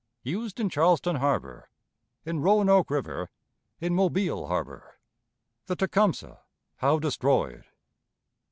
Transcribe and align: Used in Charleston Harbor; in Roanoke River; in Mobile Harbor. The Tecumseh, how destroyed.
Used 0.23 0.59
in 0.59 0.67
Charleston 0.67 1.17
Harbor; 1.17 1.69
in 2.25 2.39
Roanoke 2.41 2.89
River; 2.89 3.29
in 3.79 3.93
Mobile 3.93 4.47
Harbor. 4.47 4.95
The 5.67 5.75
Tecumseh, 5.75 6.39
how 6.77 6.97
destroyed. 6.97 7.65